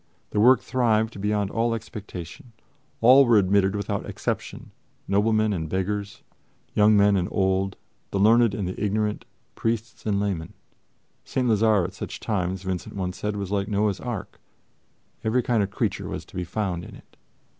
[0.31, 2.53] The work thrived beyond all expectation.
[3.01, 4.71] All were admitted without exception:
[5.07, 6.23] noblemen and beggars,
[6.73, 7.77] young men and old,
[8.09, 10.53] the learned and the ignorant, priests and laymen.
[11.23, 11.47] St.
[11.47, 14.39] Lazare at such times, Vincent once said, was like Noah's ark:
[15.23, 17.15] every kind of creature was to be found in it.